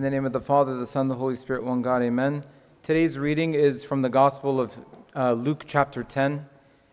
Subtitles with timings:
[0.00, 2.42] In the name of the Father, the Son, the Holy Spirit, one God, amen.
[2.82, 4.72] Today's reading is from the Gospel of
[5.14, 6.46] uh, Luke chapter 10.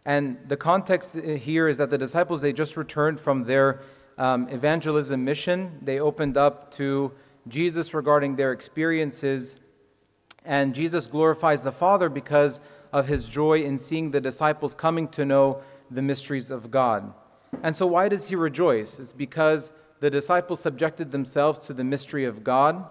[0.04, 3.80] And the context here is that the disciples, they just returned from their
[4.18, 5.80] um, evangelism mission.
[5.82, 7.14] They opened up to
[7.48, 9.56] Jesus regarding their experiences.
[10.44, 12.60] And Jesus glorifies the Father because
[12.92, 17.14] of his joy in seeing the disciples coming to know the mysteries of God.
[17.64, 19.00] And so, why does he rejoice?
[19.00, 19.72] It's because
[20.02, 22.86] the disciples subjected themselves to the mystery of God.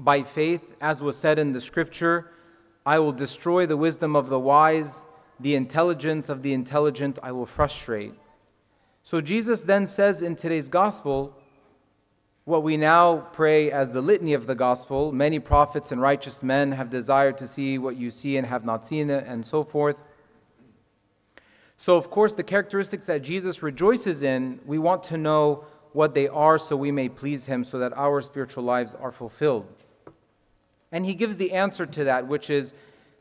[0.00, 2.30] By faith, as was said in the scripture,
[2.86, 5.04] I will destroy the wisdom of the wise,
[5.38, 8.14] the intelligence of the intelligent I will frustrate.
[9.02, 11.36] So Jesus then says in today's gospel,
[12.44, 16.72] what we now pray as the litany of the gospel many prophets and righteous men
[16.72, 20.00] have desired to see what you see and have not seen it, and so forth.
[21.76, 26.26] So, of course, the characteristics that Jesus rejoices in, we want to know what they
[26.26, 29.66] are so we may please him, so that our spiritual lives are fulfilled.
[30.92, 32.74] And he gives the answer to that, which is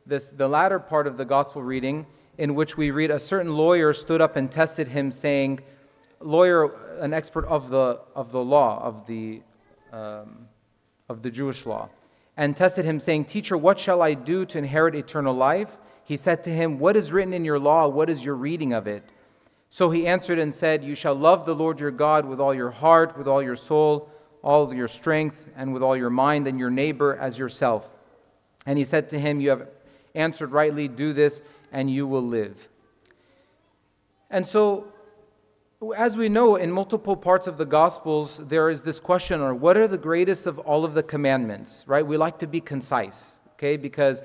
[0.05, 2.05] this, the latter part of the gospel reading,
[2.37, 5.59] in which we read a certain lawyer stood up and tested him, saying,
[6.19, 9.41] Lawyer, an expert of the, of the law, of the,
[9.93, 10.47] um,
[11.07, 11.89] of the Jewish law,
[12.35, 15.77] and tested him, saying, Teacher, what shall I do to inherit eternal life?
[16.03, 17.87] He said to him, What is written in your law?
[17.87, 19.03] What is your reading of it?
[19.69, 22.71] So he answered and said, You shall love the Lord your God with all your
[22.71, 24.09] heart, with all your soul,
[24.41, 27.89] all your strength, and with all your mind, and your neighbor as yourself.
[28.65, 29.67] And he said to him, You have
[30.15, 32.69] answered rightly, do this, and you will live.
[34.29, 34.93] And so,
[35.95, 39.77] as we know, in multiple parts of the Gospels, there is this question or what
[39.77, 42.05] are the greatest of all of the commandments, right?
[42.05, 43.77] We like to be concise, okay?
[43.77, 44.21] Because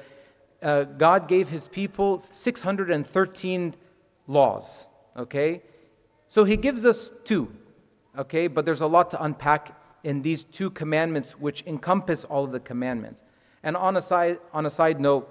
[0.62, 3.74] uh, God gave his people 613
[4.26, 5.62] laws okay?
[6.28, 7.52] So he gives us two,
[8.18, 8.46] okay?
[8.46, 9.74] But there's a lot to unpack
[10.05, 13.22] in these two commandments, which encompass all of the commandments.
[13.62, 15.28] And on a side, on a side note,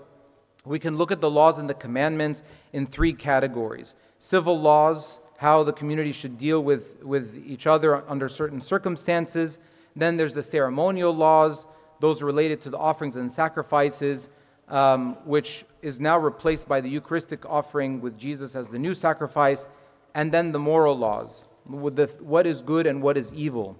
[0.66, 5.63] we can look at the laws and the commandments in three categories civil laws, how
[5.63, 9.59] the community should deal with, with each other under certain circumstances.
[9.95, 11.67] Then there's the ceremonial laws,
[12.00, 14.29] those related to the offerings and sacrifices
[14.69, 19.67] um, which is now replaced by the Eucharistic offering with Jesus as the new sacrifice,
[20.16, 23.78] and then the moral laws, with the, what is good and what is evil.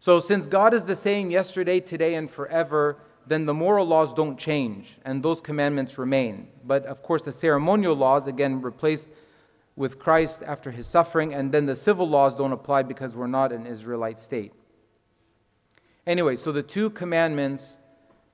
[0.00, 2.96] So, since God is the same yesterday, today, and forever,
[3.26, 6.48] then the moral laws don't change, and those commandments remain.
[6.64, 9.10] But of course, the ceremonial laws, again, replaced
[9.76, 13.52] with Christ after his suffering, and then the civil laws don't apply because we're not
[13.52, 14.54] an Israelite state.
[16.06, 17.76] Anyway, so the two commandments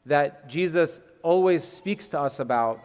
[0.07, 2.79] that Jesus always speaks to us about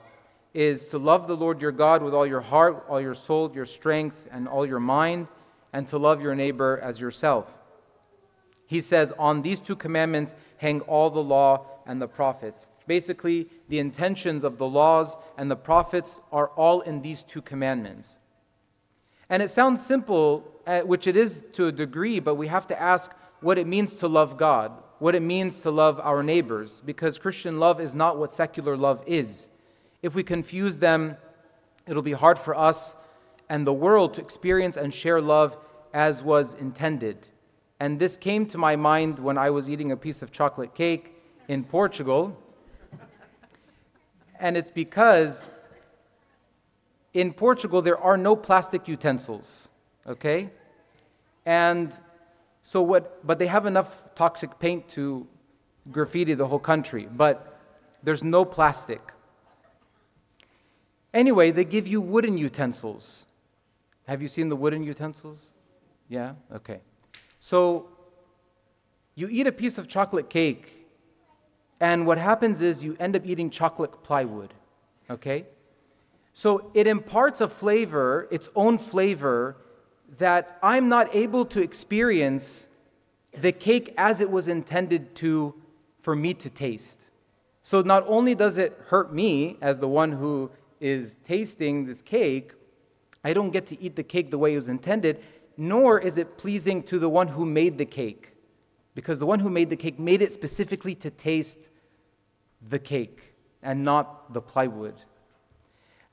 [0.56, 3.68] is to love the Lord your God with all your heart, all your soul, your
[3.68, 5.28] strength, and all your mind,
[5.72, 7.61] and to love your neighbor as yourself.
[8.72, 12.70] He says, On these two commandments hang all the law and the prophets.
[12.88, 18.18] Basically, the intentions of the laws and the prophets are all in these two commandments.
[19.30, 22.82] And it sounds simple, uh, which it is to a degree, but we have to
[22.82, 24.72] ask what it means to love God
[25.02, 29.04] what it means to love our neighbors, because Christian love is not what secular love
[29.08, 29.50] is.
[30.04, 31.18] If we confuse them,
[31.88, 32.96] it'll be hard for us
[33.50, 35.58] and the world to experience and share love
[35.92, 37.28] as was intended.
[37.82, 41.16] And this came to my mind when I was eating a piece of chocolate cake
[41.48, 42.38] in Portugal.
[44.40, 45.50] And it's because
[47.16, 49.68] in Portugal there are no plastic utensils,
[50.06, 50.52] okay?
[51.44, 52.00] And
[52.62, 55.28] so what, but they have enough toxic paint to
[55.92, 57.60] graffiti the whole country, but
[58.04, 59.12] there's no plastic.
[61.16, 63.26] Anyway, they give you wooden utensils.
[64.08, 65.52] Have you seen the wooden utensils?
[66.10, 66.36] Yeah?
[66.54, 66.82] Okay.
[67.42, 67.90] So
[69.16, 70.88] you eat a piece of chocolate cake,
[71.80, 74.54] and what happens is you end up eating chocolate plywood.
[75.10, 75.48] Okay?
[76.34, 79.58] So it imparts a flavor, its own flavor,
[80.20, 82.68] that I'm not able to experience
[83.34, 85.56] the cake as it was intended to
[86.00, 87.10] for me to taste.
[87.64, 92.54] So not only does it hurt me as the one who is tasting this cake,
[93.24, 95.22] I don't get to eat the cake the way it was intended,
[95.58, 98.34] nor is it pleasing to the one who made the cake.
[98.94, 101.70] Because the one who made the cake made it specifically to taste
[102.68, 103.34] the cake
[103.64, 104.96] and not the plywood.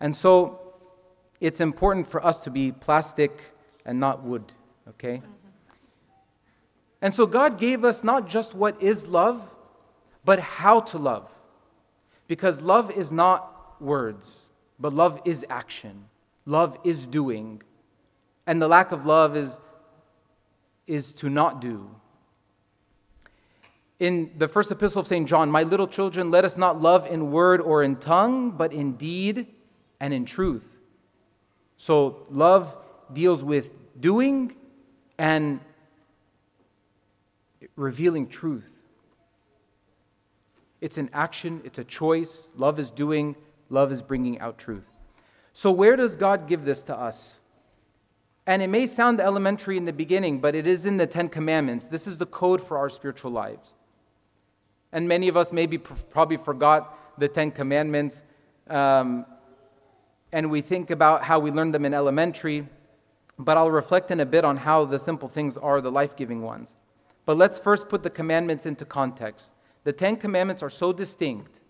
[0.01, 0.75] And so
[1.41, 3.53] it's important for us to be plastic
[3.85, 4.53] and not wood,
[4.89, 5.19] okay?
[5.19, 5.33] Mm-hmm.
[7.01, 9.49] And so God gave us not just what is love,
[10.25, 11.31] but how to love.
[12.27, 16.05] Because love is not words, but love is action.
[16.45, 17.63] Love is doing.
[18.49, 19.61] And the lack of love is,
[20.87, 21.91] is to not do.
[24.01, 25.29] In the first epistle of St.
[25.29, 28.93] John, my little children, let us not love in word or in tongue, but in
[28.93, 29.49] deed
[30.01, 30.79] and in truth.
[31.77, 32.75] So, love
[33.13, 34.57] deals with doing
[35.19, 35.61] and
[37.77, 38.81] revealing truth.
[40.81, 42.49] It's an action, it's a choice.
[42.57, 43.37] Love is doing,
[43.69, 44.89] love is bringing out truth.
[45.53, 47.41] So, where does God give this to us?
[48.49, 51.87] And it may sound elementary in the beginning, but it is in the Ten Commandments.
[51.87, 53.75] This is the code for our spiritual lives.
[54.91, 58.23] And many of us maybe probably forgot the Ten Commandments.
[58.71, 59.27] Um,
[60.33, 62.67] and we think about how we learned them in elementary,
[63.39, 66.41] but I'll reflect in a bit on how the simple things are the life giving
[66.41, 66.75] ones.
[67.27, 69.53] But let's first put the commandments into context.
[69.85, 71.61] The Ten Commandments are so distinct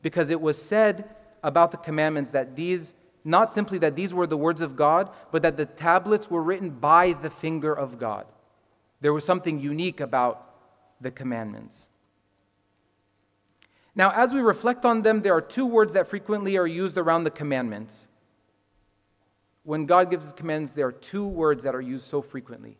[0.00, 4.36] because it was said about the commandments that these not simply that these were the
[4.36, 8.26] words of God, but that the tablets were written by the finger of God.
[9.00, 10.54] There was something unique about
[11.00, 11.90] the commandments.
[13.94, 17.24] Now, as we reflect on them, there are two words that frequently are used around
[17.24, 18.08] the commandments.
[19.64, 22.76] When God gives his commandments, there are two words that are used so frequently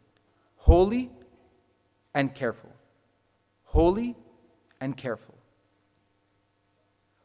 [0.57, 1.11] holy
[2.15, 2.71] and careful.
[3.65, 4.15] Holy
[4.81, 5.35] and careful.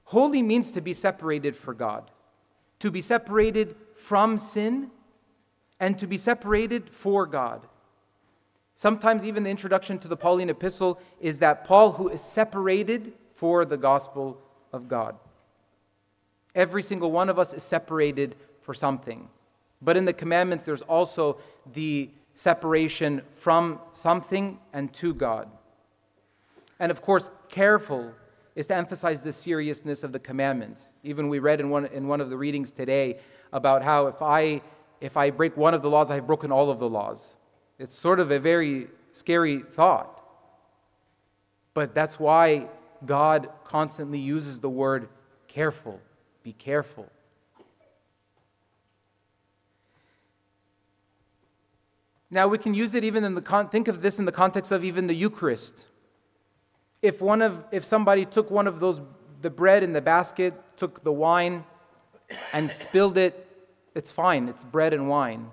[0.06, 2.10] Holy means to be separated for God
[2.80, 4.92] to be separated from sin
[5.80, 7.68] and to be separated for God.
[8.76, 13.66] Sometimes, even the introduction to the Pauline epistle is that Paul, who is separated for
[13.66, 14.40] the gospel
[14.72, 15.16] of God.
[16.54, 19.30] Every single one of us is separated for something.
[19.82, 21.38] But in the commandments, there's also
[21.74, 25.50] the separation from something and to God.
[26.80, 28.14] And of course, careful
[28.58, 30.96] is to emphasize the seriousness of the commandments.
[31.04, 33.20] Even we read in one, in one of the readings today
[33.54, 34.64] about how if I,
[35.00, 37.38] if I break one of the laws, I have broken all of the laws.
[37.78, 40.24] It's sort of a very scary thought.
[41.76, 42.66] But that's why
[43.06, 45.08] God constantly uses the word
[45.48, 46.02] careful.
[46.42, 47.06] Be careful.
[52.32, 54.72] Now, we can use it even in the con- think of this in the context
[54.72, 55.86] of even the Eucharist
[57.02, 59.02] if one of if somebody took one of those
[59.42, 61.64] the bread in the basket, took the wine
[62.54, 63.48] and spilled it,
[63.96, 64.48] it's fine.
[64.48, 65.50] It's bread and wine.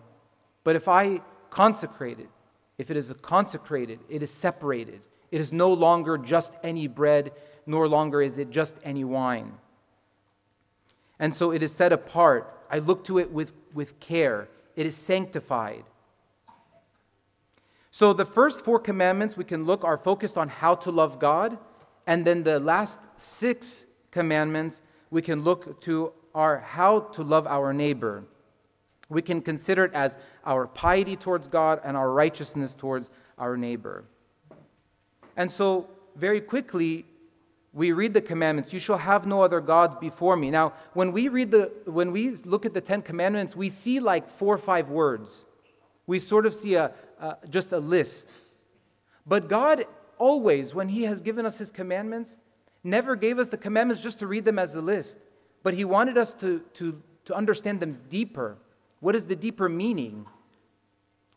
[0.64, 1.20] But if I
[1.50, 2.30] consecrate it,
[2.78, 5.00] if it is consecrated, it is separated.
[5.30, 7.32] It is no longer just any bread,
[7.66, 9.52] nor longer is it just any wine.
[11.18, 12.52] And so it is set apart.
[12.70, 14.48] I look to it with, with care.
[14.76, 15.84] It is sanctified.
[17.94, 21.56] So the first four commandments we can look are focused on how to love God,
[22.08, 24.82] and then the last six commandments
[25.12, 28.24] we can look to are how to love our neighbor.
[29.08, 34.02] We can consider it as our piety towards God and our righteousness towards our neighbor.
[35.36, 37.04] And so, very quickly,
[37.72, 41.28] we read the commandments you shall have no other gods before me now when we
[41.28, 44.90] read the when we look at the 10 commandments we see like four or five
[44.90, 45.44] words
[46.06, 46.92] we sort of see a,
[47.48, 48.30] just a list.
[49.26, 49.86] But God
[50.18, 52.36] always, when He has given us His commandments,
[52.82, 55.18] never gave us the commandments just to read them as a list,
[55.62, 58.58] but He wanted us to, to, to understand them deeper.
[59.00, 60.26] What is the deeper meaning?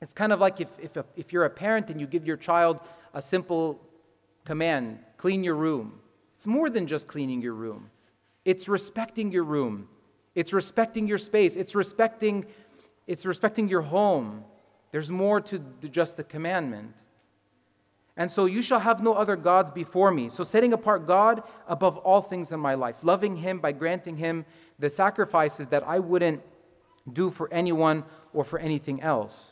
[0.02, 2.38] It's kind of like if, if, a, if you're a parent and you give your
[2.38, 2.80] child
[3.14, 3.82] a simple
[4.46, 6.00] command clean your room.
[6.36, 7.90] It's more than just cleaning your room,
[8.46, 9.90] it's respecting your room,
[10.36, 12.46] it's respecting your space, it's respecting,
[13.08, 14.44] it's respecting your home.
[14.92, 16.94] There's more to just the commandment.
[18.18, 20.30] And so you shall have no other gods before me.
[20.30, 24.46] So setting apart God above all things in my life, loving Him by granting Him
[24.80, 26.42] the sacrifices that I wouldn't
[27.14, 28.04] do for anyone
[28.34, 29.52] or for anything else.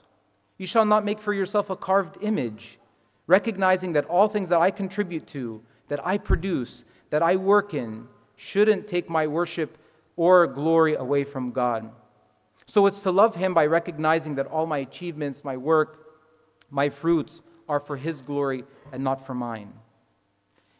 [0.58, 2.80] You shall not make for yourself a carved image,
[3.28, 8.08] recognizing that all things that I contribute to, that I produce, that I work in,
[8.36, 9.78] shouldn't take my worship
[10.16, 11.92] or glory away from God.
[12.68, 16.06] So it's to love Him by recognizing that all my achievements, my work,
[16.70, 19.74] my fruits are for His glory and not for mine.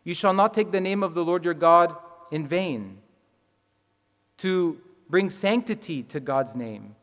[0.04, 1.96] You shall not take the name of the Lord your God
[2.32, 2.98] in vain.
[4.40, 6.96] To bring sanctity to God's name,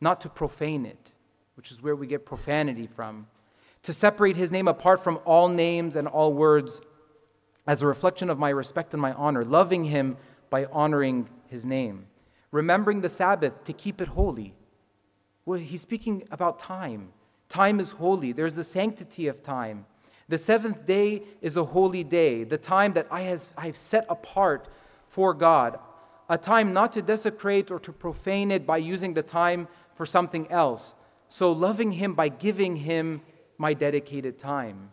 [0.00, 1.12] not to profane it,
[1.54, 3.26] which is where we get profanity from.
[3.84, 6.80] To separate His name apart from all names and all words
[7.66, 10.16] as a reflection of my respect and my honor, loving Him
[10.50, 12.06] by honoring His name
[12.52, 14.54] remembering the Sabbath to keep it holy.
[15.44, 17.08] Well, he's speaking about time.
[17.48, 19.84] Time is holy, there's the sanctity of time.
[20.28, 24.68] The seventh day is a holy day, the time that I, I have set apart
[25.08, 25.78] for God,
[26.30, 30.50] a time not to desecrate or to profane it by using the time for something
[30.50, 30.94] else.
[31.28, 33.20] So, loving Him by giving Him
[33.58, 34.90] my dedicated time.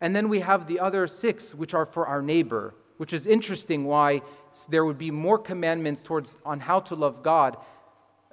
[0.00, 3.84] And then we have the other six, which are for our neighbor, which is interesting
[3.84, 4.20] why
[4.68, 7.56] there would be more commandments towards on how to love God,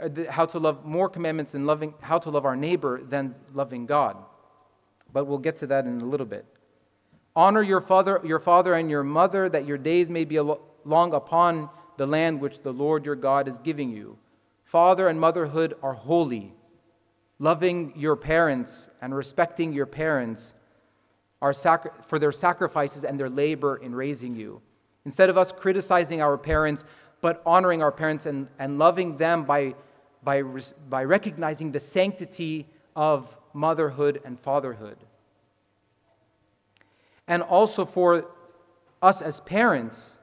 [0.01, 3.85] uh, how to love more commandments in loving how to love our neighbor than loving
[3.85, 4.17] God.
[5.13, 6.45] But we'll get to that in a little bit.
[7.35, 11.69] Honor your father, your father and your mother, that your days may be long upon
[11.97, 14.17] the land which the Lord your God is giving you.
[14.63, 16.53] Father and motherhood are holy.
[17.39, 20.53] Loving your parents and respecting your parents
[21.53, 24.61] sacri- for their sacrifices and their labor in raising you.
[25.05, 26.83] Instead of us criticizing our parents,
[27.21, 29.75] but honoring our parents and, and loving them by,
[30.23, 30.43] by,
[30.89, 34.97] by recognizing the sanctity of motherhood and fatherhood.
[37.27, 38.27] And also for
[39.01, 40.17] us as parents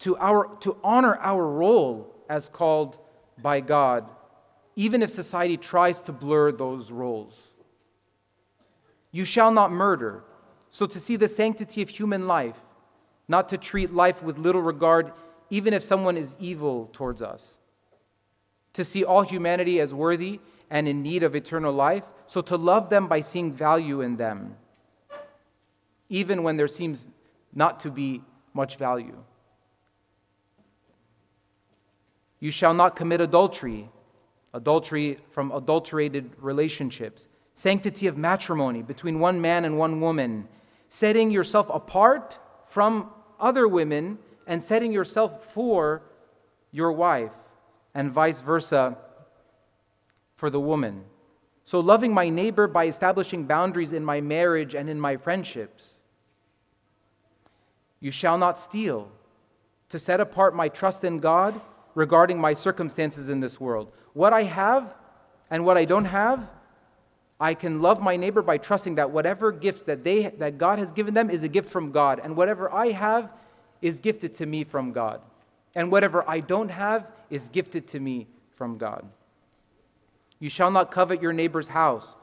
[0.00, 2.98] to, our, to honor our role as called
[3.40, 4.10] by God,
[4.74, 7.48] even if society tries to blur those roles.
[9.12, 10.24] You shall not murder.
[10.70, 12.60] So, to see the sanctity of human life,
[13.28, 15.12] not to treat life with little regard,
[15.50, 17.58] even if someone is evil towards us.
[18.72, 20.40] To see all humanity as worthy
[20.70, 24.56] and in need of eternal life, so to love them by seeing value in them,
[26.08, 27.08] even when there seems
[27.54, 28.22] not to be
[28.54, 29.22] much value.
[32.40, 33.90] You shall not commit adultery,
[34.54, 40.48] adultery from adulterated relationships, sanctity of matrimony between one man and one woman,
[40.88, 46.02] setting yourself apart from other women and setting yourself for
[46.70, 47.34] your wife,
[47.94, 48.96] and vice versa
[50.34, 51.04] for the woman.
[51.64, 55.98] So, loving my neighbor by establishing boundaries in my marriage and in my friendships.
[58.00, 59.08] You shall not steal.
[59.90, 61.60] To set apart my trust in God
[61.94, 63.92] regarding my circumstances in this world.
[64.14, 64.94] What I have
[65.50, 66.50] and what I don't have,
[67.42, 70.92] I can love my neighbor by trusting that whatever gifts that they that God has
[70.92, 73.32] given them is a gift from God, and whatever I have
[73.80, 75.20] is gifted to me from God.
[75.74, 79.04] And whatever I don't have is gifted to me from God.
[80.38, 82.14] You shall not covet your neighbor's house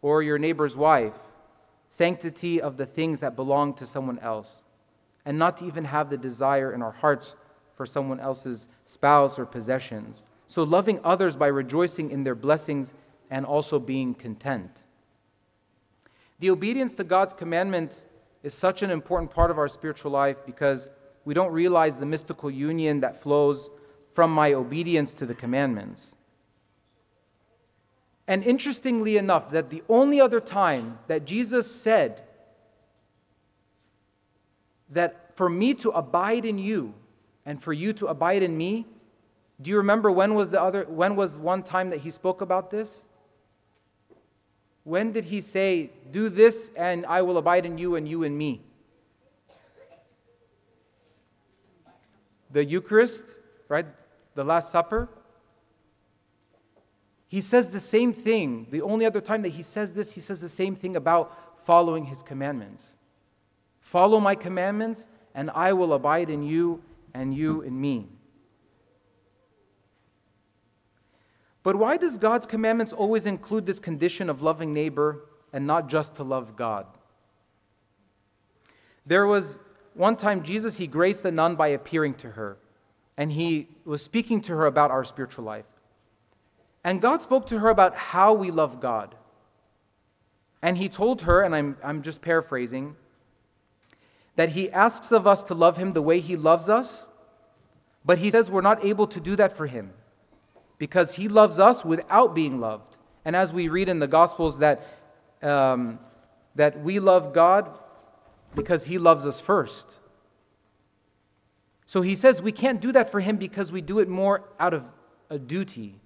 [0.00, 1.18] or your neighbor's wife,
[1.90, 4.62] sanctity of the things that belong to someone else,
[5.24, 7.34] and not to even have the desire in our hearts
[7.74, 10.22] for someone else's spouse or possessions.
[10.46, 12.94] So, loving others by rejoicing in their blessings
[13.32, 14.82] and also being content.
[16.38, 18.04] The obedience to God's commandment
[18.42, 20.88] is such an important part of our spiritual life because
[21.24, 23.70] we don't realize the mystical union that flows
[24.10, 26.14] from my obedience to the commandments.
[28.28, 32.22] And interestingly enough, that the only other time that Jesus said
[34.90, 36.92] that for me to abide in you
[37.46, 38.84] and for you to abide in me.
[39.62, 42.68] Do you remember when was the other when was one time that he spoke about
[42.68, 43.04] this?
[44.84, 48.36] When did he say, "Do this and I will abide in you and you in
[48.36, 48.62] me"?
[52.50, 53.24] The Eucharist,
[53.68, 53.86] right?
[54.34, 55.08] The Last Supper.
[57.28, 58.66] He says the same thing.
[58.70, 61.32] The only other time that he says this, he says the same thing about
[61.64, 62.94] following his commandments.
[63.80, 66.82] Follow my commandments, and I will abide in you
[67.14, 68.08] and you in me.
[71.62, 76.16] But why does God's commandments always include this condition of loving neighbor and not just
[76.16, 76.86] to love God?
[79.06, 79.58] There was
[79.94, 82.56] one time Jesus, he graced a nun by appearing to her,
[83.16, 85.66] and he was speaking to her about our spiritual life.
[86.82, 89.14] And God spoke to her about how we love God.
[90.62, 92.96] And he told her, and I'm, I'm just paraphrasing,
[94.36, 97.06] that He asks of us to love Him the way He loves us,
[98.04, 99.92] but He says we're not able to do that for Him
[100.82, 102.96] because He loves us without being loved.
[103.24, 104.84] And as we read in the Gospels, that,
[105.40, 106.00] um,
[106.56, 107.78] that we love God
[108.56, 110.00] because He loves us first.
[111.86, 114.74] So He says we can't do that for Him because we do it more out
[114.74, 114.84] of
[115.30, 116.00] a duty.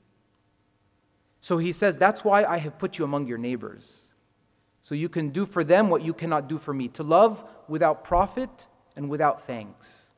[1.41, 4.13] So He says, That's why I have put you among your neighbors
[4.83, 8.05] so you can do for them what you cannot do for me to love without
[8.05, 10.11] profit and without thanks.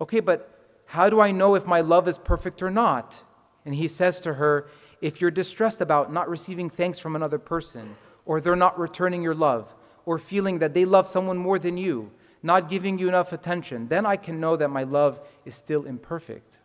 [0.00, 0.53] Okay, but
[0.86, 3.22] how do I know if my love is perfect or not?
[3.64, 4.68] And he says to her,
[5.00, 9.34] If you're distressed about not receiving thanks from another person, or they're not returning your
[9.34, 9.74] love,
[10.06, 12.10] or feeling that they love someone more than you,
[12.42, 16.58] not giving you enough attention, then I can know that my love is still imperfect.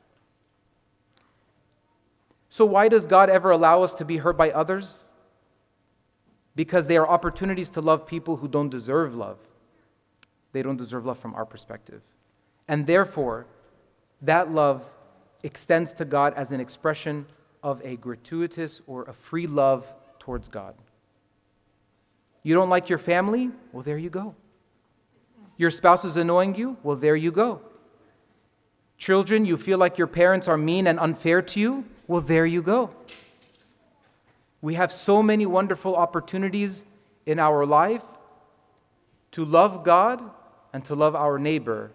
[2.49, 5.05] So, why does God ever allow us to be hurt by others?
[6.59, 9.37] because they are opportunities to love people who don't deserve love.
[10.51, 12.01] They don't deserve love from our perspective.
[12.67, 13.47] And therefore,
[14.21, 14.83] that love
[15.43, 17.25] extends to God as an expression
[17.63, 20.75] of a gratuitous or a free love towards God.
[22.43, 23.51] You don't like your family?
[23.71, 24.35] Well, there you go.
[25.57, 26.77] Your spouse is annoying you?
[26.83, 27.61] Well, there you go.
[28.97, 31.85] Children, you feel like your parents are mean and unfair to you?
[32.07, 32.91] Well, there you go.
[34.61, 36.85] We have so many wonderful opportunities
[37.25, 38.03] in our life
[39.31, 40.21] to love God
[40.73, 41.91] and to love our neighbor.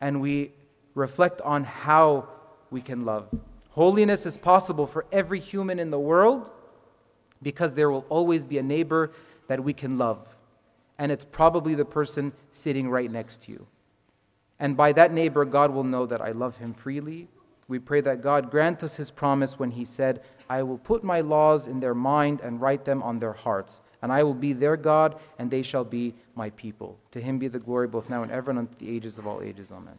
[0.00, 0.52] And we
[0.94, 2.28] reflect on how
[2.70, 3.28] we can love.
[3.70, 6.50] Holiness is possible for every human in the world
[7.42, 9.12] because there will always be a neighbor
[9.46, 10.26] that we can love.
[10.98, 13.66] And it's probably the person sitting right next to you.
[14.58, 17.28] And by that neighbor, God will know that I love him freely.
[17.68, 21.20] We pray that God grant us his promise when he said, I will put my
[21.20, 23.80] laws in their mind and write them on their hearts.
[24.02, 26.98] And I will be their God, and they shall be my people.
[27.12, 29.40] To him be the glory both now and ever, and unto the ages of all
[29.40, 29.70] ages.
[29.70, 29.94] Amen.